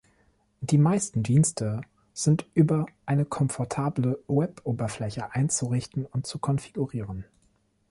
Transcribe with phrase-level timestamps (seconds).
[0.61, 7.23] Die meisten Dienste sind über eine komfortable Weboberfläche einzurichten und zu konfigurieren.